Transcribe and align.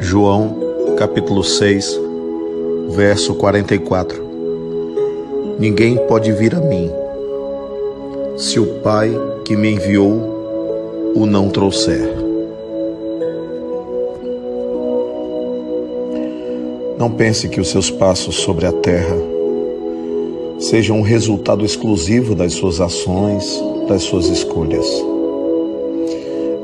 João, 0.00 0.56
capítulo 0.96 1.42
6, 1.42 2.00
verso 2.90 3.34
44. 3.34 4.22
Ninguém 5.58 5.96
pode 6.06 6.32
vir 6.32 6.54
a 6.54 6.60
mim 6.60 6.90
se 8.36 8.58
o 8.58 8.66
Pai 8.80 9.10
que 9.44 9.56
me 9.56 9.70
enviou 9.70 11.12
o 11.14 11.26
não 11.26 11.48
trouxer. 11.48 12.12
Não 16.98 17.10
pense 17.10 17.48
que 17.48 17.60
os 17.60 17.68
seus 17.68 17.90
passos 17.90 18.36
sobre 18.36 18.66
a 18.66 18.72
terra 18.72 19.16
sejam 20.58 20.98
um 20.98 21.02
resultado 21.02 21.64
exclusivo 21.64 22.34
das 22.34 22.54
suas 22.54 22.80
ações, 22.80 23.62
das 23.88 24.02
suas 24.02 24.26
escolhas. 24.26 25.13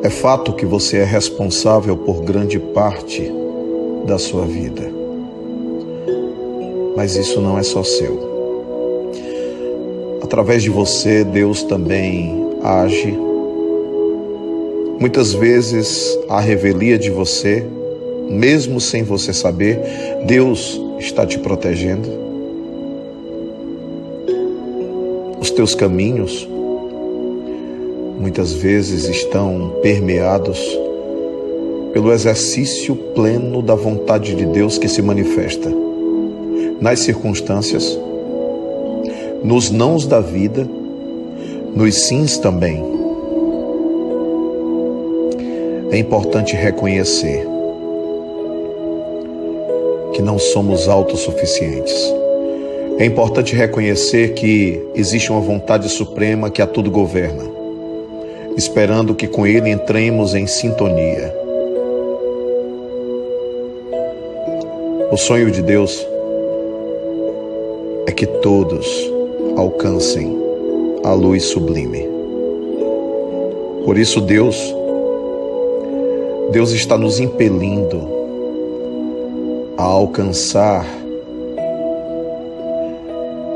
É 0.03 0.09
fato 0.09 0.55
que 0.55 0.65
você 0.65 0.97
é 0.97 1.05
responsável 1.05 1.95
por 1.95 2.23
grande 2.23 2.59
parte 2.59 3.31
da 4.07 4.19
sua 4.19 4.47
vida. 4.47 4.91
Mas 6.97 7.17
isso 7.17 7.39
não 7.39 7.59
é 7.59 7.63
só 7.63 7.83
seu. 7.83 8.31
Através 10.23 10.63
de 10.63 10.71
você, 10.71 11.23
Deus 11.23 11.63
também 11.63 12.35
age. 12.63 13.15
Muitas 14.99 15.35
vezes, 15.35 16.19
a 16.31 16.41
revelia 16.41 16.99
de 16.99 17.11
você, 17.11 17.67
mesmo 18.27 18.81
sem 18.81 19.03
você 19.03 19.35
saber, 19.35 19.81
Deus 20.25 20.81
está 20.99 21.27
te 21.27 21.39
protegendo. 21.39 22.09
Os 25.39 25.51
teus 25.51 25.75
caminhos 25.75 26.49
muitas 28.21 28.53
vezes 28.53 29.09
estão 29.09 29.77
permeados 29.81 30.79
pelo 31.91 32.13
exercício 32.13 32.95
pleno 32.95 33.63
da 33.63 33.75
vontade 33.75 34.35
de 34.35 34.45
Deus 34.45 34.77
que 34.77 34.89
se 34.89 35.01
manifesta 35.01 35.73
nas 36.79 37.01
circunstâncias, 37.01 37.99
nos 39.43 39.71
nãos 39.71 40.07
da 40.07 40.21
vida, 40.21 40.69
nos 41.75 41.95
sims 41.95 42.37
também. 42.37 42.85
É 45.91 45.97
importante 45.97 46.55
reconhecer 46.55 47.47
que 50.13 50.21
não 50.21 50.39
somos 50.39 50.89
autossuficientes. 50.89 52.15
É 52.99 53.05
importante 53.07 53.57
reconhecer 53.57 54.35
que 54.35 54.81
existe 54.95 55.33
uma 55.33 55.41
vontade 55.41 55.89
suprema 55.89 56.51
que 56.51 56.61
a 56.61 56.67
tudo 56.67 56.91
governa 56.91 57.60
esperando 58.61 59.15
que 59.15 59.27
com 59.27 59.47
Ele 59.47 59.71
entremos 59.71 60.35
em 60.35 60.47
sintonia. 60.47 61.35
O 65.11 65.17
sonho 65.17 65.51
de 65.51 65.63
Deus 65.63 66.07
é 68.07 68.13
que 68.13 68.27
todos 68.27 68.87
alcancem 69.57 70.39
a 71.03 71.15
luz 71.15 71.45
sublime. 71.45 72.07
Por 73.87 73.97
isso 73.97 74.21
Deus 74.21 74.77
Deus 76.53 76.73
está 76.73 76.99
nos 76.99 77.19
impelindo 77.19 78.07
a 79.79 79.85
alcançar 79.85 80.85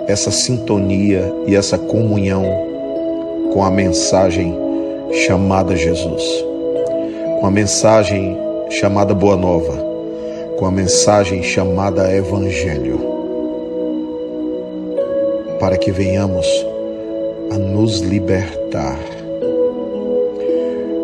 essa 0.07 0.31
sintonia 0.31 1.31
e 1.47 1.55
essa 1.55 1.77
comunhão 1.77 2.45
com 3.53 3.63
a 3.63 3.71
mensagem 3.71 4.64
chamada 5.15 5.77
Jesus, 5.77 6.45
com 7.41 7.47
a 7.47 7.51
mensagem 7.51 8.37
chamada 8.69 9.15
Boa 9.15 9.37
Nova, 9.37 9.79
com 10.59 10.67
a 10.67 10.71
mensagem 10.71 11.43
chamada 11.43 12.13
Evangelho, 12.13 12.99
para 15.61 15.79
que 15.79 15.93
venhamos 15.93 16.47
a 17.53 17.59
nos 17.59 18.01
libertar. 18.01 18.99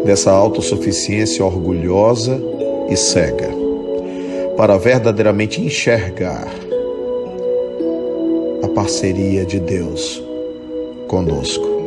Dessa 0.05 0.33
autossuficiência 0.33 1.45
orgulhosa 1.45 2.41
e 2.89 2.97
cega, 2.97 3.49
para 4.57 4.77
verdadeiramente 4.77 5.61
enxergar 5.61 6.49
a 8.63 8.69
parceria 8.69 9.45
de 9.45 9.61
Deus 9.61 10.23
conosco. 11.07 11.80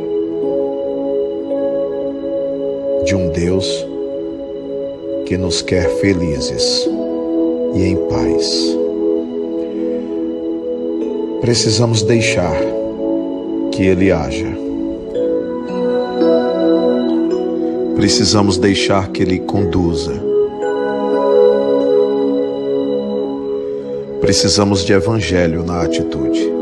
De 3.04 3.14
um 3.14 3.28
Deus 3.28 3.86
que 5.26 5.36
nos 5.36 5.60
quer 5.60 5.88
felizes 6.00 6.88
e 7.74 7.84
em 7.84 7.96
paz. 8.08 8.76
Precisamos 11.40 12.02
deixar 12.02 12.56
que 13.72 13.82
Ele 13.82 14.10
haja. 14.10 14.56
Precisamos 17.96 18.56
deixar 18.56 19.08
que 19.10 19.22
Ele 19.22 19.38
conduza. 19.40 20.14
Precisamos 24.20 24.82
de 24.84 24.94
evangelho 24.94 25.62
na 25.62 25.82
atitude. 25.82 26.53